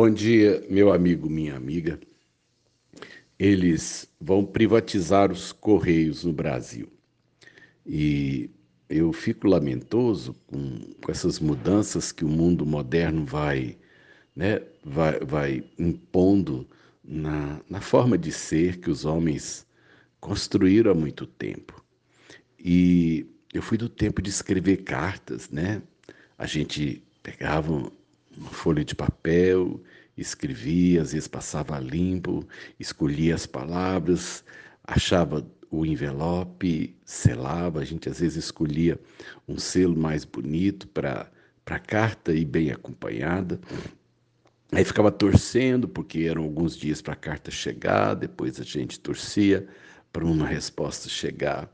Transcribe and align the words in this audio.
Bom 0.00 0.08
dia, 0.08 0.64
meu 0.70 0.92
amigo, 0.92 1.28
minha 1.28 1.56
amiga. 1.56 1.98
Eles 3.36 4.08
vão 4.20 4.44
privatizar 4.44 5.32
os 5.32 5.50
Correios 5.50 6.22
no 6.22 6.32
Brasil. 6.32 6.88
E 7.84 8.48
eu 8.88 9.12
fico 9.12 9.48
lamentoso 9.48 10.34
com, 10.46 10.78
com 11.04 11.10
essas 11.10 11.40
mudanças 11.40 12.12
que 12.12 12.24
o 12.24 12.28
mundo 12.28 12.64
moderno 12.64 13.26
vai, 13.26 13.76
né, 14.36 14.62
vai, 14.84 15.18
vai 15.18 15.64
impondo 15.76 16.64
na, 17.02 17.60
na 17.68 17.80
forma 17.80 18.16
de 18.16 18.30
ser 18.30 18.78
que 18.78 18.90
os 18.90 19.04
homens 19.04 19.66
construíram 20.20 20.92
há 20.92 20.94
muito 20.94 21.26
tempo. 21.26 21.84
E 22.56 23.26
eu 23.52 23.60
fui 23.60 23.76
do 23.76 23.88
tempo 23.88 24.22
de 24.22 24.30
escrever 24.30 24.84
cartas, 24.84 25.50
né? 25.50 25.82
A 26.38 26.46
gente 26.46 27.02
pegava 27.20 27.90
uma 28.38 28.50
folha 28.50 28.84
de 28.84 28.94
papel, 28.94 29.80
escrevia, 30.16 31.02
às 31.02 31.12
vezes 31.12 31.28
passava 31.28 31.78
limpo, 31.78 32.46
escolhia 32.78 33.34
as 33.34 33.46
palavras, 33.46 34.44
achava 34.84 35.46
o 35.70 35.84
envelope, 35.84 36.96
selava, 37.04 37.80
a 37.80 37.84
gente 37.84 38.08
às 38.08 38.20
vezes 38.20 38.44
escolhia 38.44 38.98
um 39.46 39.58
selo 39.58 39.96
mais 39.96 40.24
bonito 40.24 40.88
para 40.88 41.30
a 41.66 41.78
carta 41.78 42.32
e 42.32 42.44
bem 42.44 42.70
acompanhada. 42.70 43.60
Aí 44.72 44.84
ficava 44.84 45.10
torcendo, 45.10 45.88
porque 45.88 46.20
eram 46.20 46.42
alguns 46.42 46.76
dias 46.76 47.00
para 47.00 47.14
a 47.14 47.16
carta 47.16 47.50
chegar, 47.50 48.14
depois 48.14 48.60
a 48.60 48.64
gente 48.64 49.00
torcia 49.00 49.66
para 50.12 50.24
uma 50.24 50.46
resposta 50.46 51.08
chegar. 51.08 51.70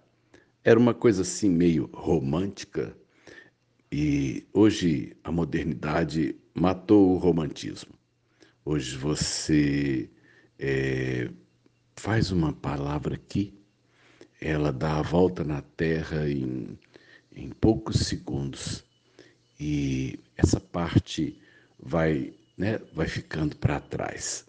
Era 0.63 0.79
uma 0.79 0.95
coisa 0.95 1.23
assim 1.23 1.51
meio 1.51 1.91
romântica, 1.93 2.97
e 3.97 4.45
hoje 4.53 5.17
a 5.23 5.31
modernidade 5.31 6.35
matou 6.53 7.15
o 7.15 7.17
romantismo. 7.17 7.93
Hoje 8.65 8.97
você 8.97 10.11
é, 10.59 11.31
faz 11.95 12.33
uma 12.33 12.53
palavra 12.53 13.15
aqui, 13.15 13.55
ela 14.41 14.73
dá 14.73 14.99
a 14.99 15.03
volta 15.03 15.45
na 15.45 15.63
Terra 15.63 16.29
em, 16.29 16.77
em 17.31 17.51
poucos 17.51 18.01
segundos 18.01 18.85
e 19.61 20.19
essa 20.37 20.59
parte 20.59 21.41
vai, 21.79 22.35
né, 22.59 22.81
vai 22.93 23.07
ficando 23.07 23.55
para 23.55 23.79
trás. 23.79 24.45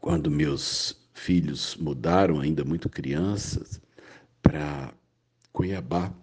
Quando 0.00 0.30
meus 0.30 1.06
filhos 1.12 1.76
mudaram, 1.76 2.40
ainda 2.40 2.64
muito 2.64 2.88
crianças, 2.88 3.78
para 4.40 4.94
Cuiabá, 5.52 6.14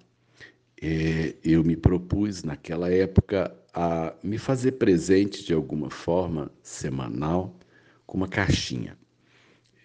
é, 0.85 1.35
eu 1.41 1.63
me 1.63 1.77
propus 1.77 2.43
naquela 2.43 2.91
época 2.91 3.55
a 3.73 4.13
me 4.21 4.37
fazer 4.37 4.73
presente 4.73 5.45
de 5.45 5.53
alguma 5.53 5.89
forma, 5.89 6.51
semanal, 6.61 7.57
com 8.05 8.17
uma 8.17 8.27
caixinha. 8.27 8.97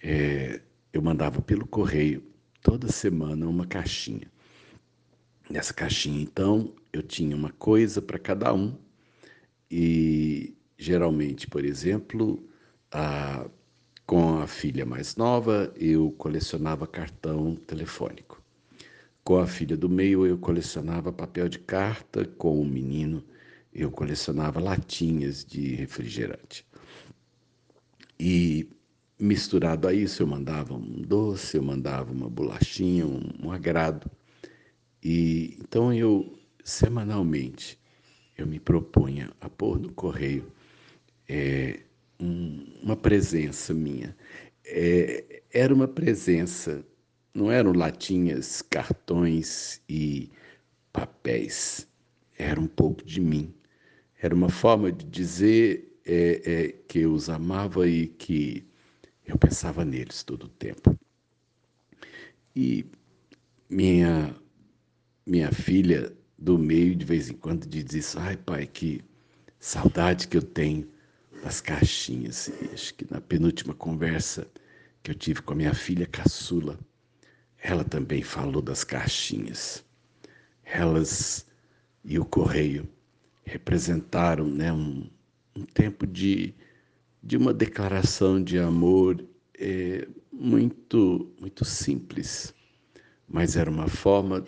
É, 0.02 0.60
eu 0.92 1.00
mandava 1.00 1.40
pelo 1.40 1.68
correio 1.68 2.24
toda 2.60 2.90
semana 2.90 3.46
uma 3.46 3.64
caixinha. 3.64 4.28
Nessa 5.48 5.72
caixinha, 5.72 6.20
então, 6.20 6.74
eu 6.92 7.00
tinha 7.00 7.36
uma 7.36 7.52
coisa 7.52 8.02
para 8.02 8.18
cada 8.18 8.52
um 8.52 8.76
e 9.70 10.52
geralmente, 10.76 11.46
por 11.46 11.64
exemplo, 11.64 12.44
a, 12.90 13.48
com 14.04 14.40
a 14.40 14.48
filha 14.48 14.84
mais 14.84 15.14
nova, 15.14 15.72
eu 15.76 16.10
colecionava 16.18 16.88
cartão 16.88 17.54
telefônico. 17.54 18.37
Com 19.24 19.38
a 19.38 19.46
filha 19.46 19.76
do 19.76 19.88
meio, 19.88 20.26
eu 20.26 20.38
colecionava 20.38 21.12
papel 21.12 21.48
de 21.48 21.58
carta, 21.58 22.24
com 22.24 22.60
o 22.60 22.64
menino, 22.64 23.22
eu 23.72 23.90
colecionava 23.90 24.60
latinhas 24.60 25.44
de 25.44 25.74
refrigerante. 25.74 26.66
E 28.18 28.68
misturado 29.18 29.86
a 29.86 29.92
isso, 29.92 30.22
eu 30.22 30.26
mandava 30.26 30.74
um 30.74 31.02
doce, 31.02 31.56
eu 31.56 31.62
mandava 31.62 32.12
uma 32.12 32.28
bolachinha, 32.28 33.06
um, 33.06 33.28
um 33.42 33.52
agrado. 33.52 34.10
E 35.02 35.56
então 35.60 35.92
eu, 35.92 36.32
semanalmente, 36.64 37.78
eu 38.36 38.46
me 38.46 38.58
propunha 38.58 39.30
a 39.40 39.48
pôr 39.48 39.78
no 39.78 39.92
correio 39.92 40.52
é, 41.28 41.80
um, 42.18 42.64
uma 42.82 42.96
presença 42.96 43.74
minha. 43.74 44.16
É, 44.64 45.42
era 45.52 45.74
uma 45.74 45.88
presença 45.88 46.84
não 47.34 47.50
eram 47.50 47.72
latinhas, 47.72 48.62
cartões 48.62 49.80
e 49.88 50.30
papéis. 50.92 51.86
Era 52.36 52.60
um 52.60 52.66
pouco 52.66 53.04
de 53.04 53.20
mim. 53.20 53.52
Era 54.20 54.34
uma 54.34 54.48
forma 54.48 54.90
de 54.90 55.04
dizer 55.04 55.98
é, 56.04 56.42
é, 56.44 56.68
que 56.88 57.00
eu 57.00 57.12
os 57.12 57.28
amava 57.28 57.88
e 57.88 58.08
que 58.08 58.64
eu 59.26 59.36
pensava 59.38 59.84
neles 59.84 60.22
todo 60.22 60.44
o 60.44 60.48
tempo. 60.48 60.98
E 62.56 62.86
minha, 63.68 64.34
minha 65.26 65.52
filha 65.52 66.12
do 66.36 66.58
meio, 66.58 66.96
de 66.96 67.04
vez 67.04 67.28
em 67.28 67.34
quando, 67.34 67.66
diz 67.66 67.92
isso: 67.92 68.18
ai, 68.18 68.36
pai, 68.36 68.66
que 68.66 69.02
saudade 69.60 70.26
que 70.28 70.36
eu 70.36 70.42
tenho 70.42 70.88
das 71.42 71.60
caixinhas. 71.60 72.48
E 72.48 72.70
acho 72.72 72.94
que 72.94 73.06
na 73.12 73.20
penúltima 73.20 73.74
conversa 73.74 74.46
que 75.02 75.10
eu 75.10 75.14
tive 75.14 75.42
com 75.42 75.52
a 75.52 75.56
minha 75.56 75.74
filha 75.74 76.06
caçula, 76.06 76.78
ela 77.62 77.84
também 77.84 78.22
falou 78.22 78.62
das 78.62 78.84
caixinhas. 78.84 79.84
Elas 80.64 81.46
e 82.04 82.18
o 82.18 82.24
correio 82.24 82.88
representaram 83.44 84.46
né, 84.46 84.72
um, 84.72 85.08
um 85.56 85.64
tempo 85.64 86.06
de, 86.06 86.54
de 87.22 87.36
uma 87.36 87.52
declaração 87.52 88.42
de 88.42 88.58
amor 88.58 89.24
é, 89.58 90.06
muito, 90.32 91.30
muito 91.40 91.64
simples, 91.64 92.54
mas 93.28 93.56
era 93.56 93.70
uma 93.70 93.88
forma 93.88 94.44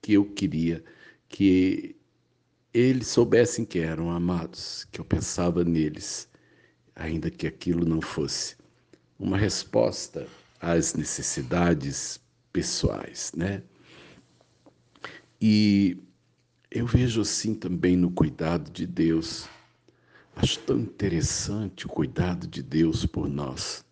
que 0.00 0.14
eu 0.14 0.24
queria 0.24 0.82
que 1.28 1.96
eles 2.72 3.08
soubessem 3.08 3.64
que 3.64 3.80
eram 3.80 4.10
amados, 4.10 4.86
que 4.92 5.00
eu 5.00 5.04
pensava 5.04 5.64
neles, 5.64 6.28
ainda 6.94 7.30
que 7.30 7.46
aquilo 7.46 7.84
não 7.84 8.00
fosse 8.00 8.56
uma 9.18 9.36
resposta 9.36 10.26
às 10.60 10.94
necessidades 10.94 12.20
pessoais, 12.52 13.32
né? 13.34 13.62
E 15.40 15.96
eu 16.70 16.86
vejo 16.86 17.22
assim 17.22 17.54
também 17.54 17.96
no 17.96 18.10
cuidado 18.10 18.70
de 18.70 18.86
Deus. 18.86 19.48
Acho 20.36 20.58
tão 20.60 20.78
interessante 20.80 21.86
o 21.86 21.88
cuidado 21.88 22.46
de 22.46 22.62
Deus 22.62 23.06
por 23.06 23.28
nós. 23.28 23.84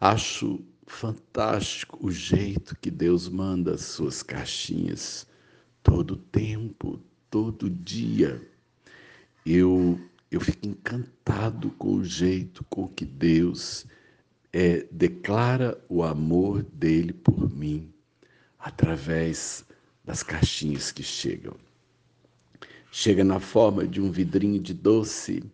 Acho 0.00 0.64
fantástico 0.86 1.98
o 2.00 2.10
jeito 2.10 2.76
que 2.80 2.90
Deus 2.90 3.28
manda 3.28 3.74
as 3.74 3.82
suas 3.82 4.22
caixinhas 4.22 5.26
todo 5.82 6.16
tempo, 6.16 7.00
todo 7.30 7.68
dia. 7.68 8.40
Eu 9.44 10.00
eu 10.30 10.40
fico 10.40 10.66
encantado 10.66 11.70
com 11.72 11.94
o 11.94 12.04
jeito 12.04 12.64
com 12.64 12.88
que 12.88 13.04
Deus 13.04 13.86
é, 14.58 14.88
declara 14.90 15.78
o 15.86 16.02
amor 16.02 16.62
dele 16.62 17.12
por 17.12 17.54
mim 17.54 17.92
através 18.58 19.66
das 20.02 20.22
caixinhas 20.22 20.90
que 20.90 21.02
chegam. 21.02 21.54
Chega 22.90 23.22
na 23.22 23.38
forma 23.38 23.86
de 23.86 24.00
um 24.00 24.10
vidrinho 24.10 24.58
de 24.58 24.72
doce, 24.72 25.44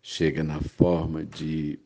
chega 0.00 0.44
na 0.44 0.60
forma 0.60 1.24
de 1.24 1.80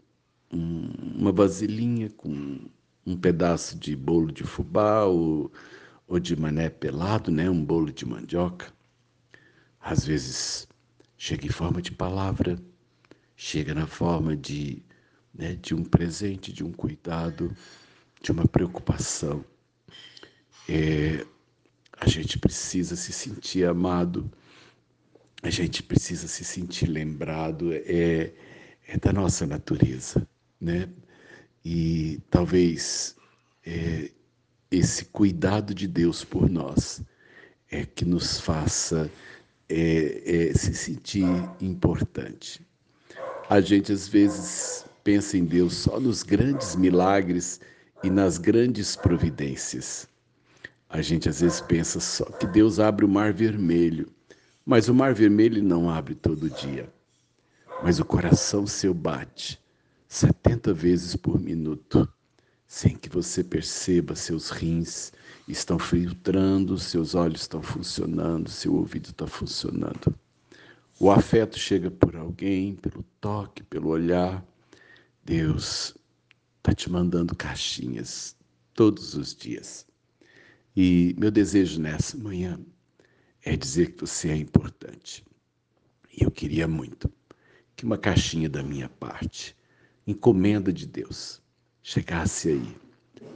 um, 0.53 0.91
uma 1.15 1.33
vasilhinha 1.33 2.11
com 2.11 2.61
um 3.07 3.17
pedaço 3.17 3.79
de 3.79 3.97
bolo 3.97 4.31
de 4.31 4.45
fubá 4.45 5.05
ou, 5.05 5.51
ou 6.07 6.21
de 6.21 6.37
mané 6.37 6.69
pelado, 6.69 7.31
né? 7.31 7.49
um 7.49 7.65
bolo 7.65 7.91
de 7.91 8.05
mandioca. 8.05 8.71
Às 9.81 10.05
vezes 10.05 10.69
chega 11.17 11.47
em 11.47 11.51
forma 11.51 11.81
de 11.81 11.93
palavra, 11.93 12.59
chega 13.35 13.73
na 13.73 13.87
forma 13.87 14.37
de 14.37 14.83
né, 15.35 15.55
de 15.55 15.75
um 15.75 15.83
presente, 15.85 16.53
de 16.53 16.65
um 16.65 16.73
cuidado, 16.73 17.55
de 18.21 18.31
uma 18.31 18.47
preocupação. 18.47 19.45
É, 20.69 21.27
a 21.99 22.09
gente 22.09 22.39
precisa 22.39 22.97
se 22.97 23.13
sentir 23.13 23.67
amado, 23.67 24.31
a 25.43 25.51
gente 25.51 25.83
precisa 25.83 26.29
se 26.29 26.45
sentir 26.45 26.87
lembrado, 26.87 27.73
é, 27.73 28.33
é 28.87 28.97
da 29.01 29.13
nossa 29.13 29.47
natureza, 29.47 30.27
né? 30.61 30.89
E 31.65 32.21
talvez 32.31 33.17
é, 33.65 34.11
esse 34.71 35.05
cuidado 35.07 35.75
de 35.75 35.87
Deus 35.87 36.25
por 36.25 36.49
nós 36.51 37.03
é 37.71 37.85
que 37.85 38.05
nos 38.05 38.41
faça 38.41 39.11
é, 39.69 40.51
é, 40.51 40.55
se 40.55 40.75
sentir 40.75 41.25
importante. 41.61 42.61
A 43.49 43.61
gente 43.61 43.93
às 43.93 44.09
vezes 44.09 44.85
pensa 45.05 45.37
em 45.37 45.45
Deus 45.45 45.75
só 45.75 46.01
nos 46.01 46.23
grandes 46.23 46.77
milagres 46.77 47.61
e 48.03 48.11
nas 48.11 48.39
grandes 48.39 48.97
providências. 48.97 50.09
A 50.89 51.01
gente 51.01 51.29
às 51.29 51.41
vezes 51.41 51.61
pensa 51.61 52.01
só 52.01 52.25
que 52.25 52.47
Deus 52.47 52.79
abre 52.79 53.05
o 53.05 53.09
mar 53.09 53.33
vermelho, 53.33 54.09
mas 54.65 54.89
o 54.89 54.95
mar 54.95 55.15
vermelho 55.15 55.63
não 55.63 55.89
abre 55.91 56.15
todo 56.15 56.51
dia. 56.51 56.93
mas 57.83 57.99
o 57.99 58.05
coração 58.05 58.67
seu 58.67 58.95
bate 58.95 59.61
70 60.09 60.73
vezes 60.73 61.17
por 61.17 61.41
minuto, 61.41 62.09
sem 62.67 62.95
que 62.97 63.09
você 63.09 63.43
perceba 63.43 64.15
seus 64.15 64.51
rins 64.51 65.13
estão 65.49 65.79
filtrando, 65.79 66.79
seus 66.79 67.15
olhos 67.15 67.41
estão 67.43 67.63
funcionando, 67.63 68.49
seu 68.51 68.75
ouvido 68.75 69.11
está 69.11 69.27
funcionando. 69.27 70.15
O 71.01 71.11
afeto 71.11 71.59
chega 71.59 71.91
por 71.91 72.15
alguém, 72.15 72.77
pelo 72.77 73.03
toque, 73.21 73.63
pelo 73.65 73.89
olhar. 73.89 74.45
Deus 75.25 75.97
está 76.59 76.75
te 76.75 76.91
mandando 76.91 77.37
caixinhas 77.37 78.37
todos 78.75 79.15
os 79.15 79.35
dias. 79.35 79.87
E 80.75 81.15
meu 81.17 81.31
desejo 81.31 81.81
nessa 81.81 82.17
manhã 82.17 82.59
é 83.45 83.57
dizer 83.57 83.93
que 83.93 84.01
você 84.01 84.31
é 84.31 84.37
importante. 84.37 85.25
E 86.13 86.25
eu 86.25 86.31
queria 86.31 86.67
muito 86.67 87.13
que 87.77 87.85
uma 87.85 87.97
caixinha 87.97 88.49
da 88.49 88.65
minha 88.65 88.89
parte, 88.89 89.57
encomenda 90.07 90.73
de 90.73 90.87
Deus, 90.87 91.41
chegasse 91.85 92.49
aí, 92.49 92.77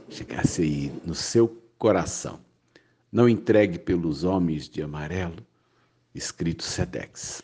chegasse 0.09 0.61
aí 0.61 1.01
no 1.05 1.15
seu 1.15 1.47
coração. 1.77 2.43
Não 3.09 3.29
entregue 3.29 3.79
pelos 3.79 4.25
homens 4.25 4.67
de 4.67 4.81
amarelo, 4.81 5.45
escrito 6.13 6.63
SEDEX, 6.63 7.41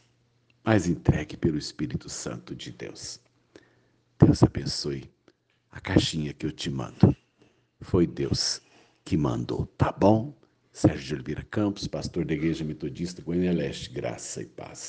mas 0.66 0.86
entregue 0.86 1.38
pelo 1.38 1.58
Espírito 1.58 2.10
Santo 2.10 2.54
de 2.54 2.72
Deus. 2.72 3.23
Deus 4.26 4.42
abençoe 4.42 5.12
a 5.70 5.82
caixinha 5.82 6.34
que 6.34 6.46
eu 6.46 6.52
te 6.52 6.70
mando. 6.70 7.14
Foi 7.82 8.08
Deus 8.08 8.62
que 9.04 9.18
mandou, 9.18 9.66
tá 9.78 9.92
bom? 9.92 10.34
Sérgio 10.72 11.08
de 11.08 11.14
Oliveira 11.16 11.44
Campos, 11.52 11.88
pastor 11.88 12.24
da 12.24 12.34
Igreja 12.34 12.64
Metodista 12.64 13.22
Goiânia 13.22 13.52
Leste, 13.52 13.90
graça 13.90 14.42
e 14.42 14.46
paz. 14.46 14.80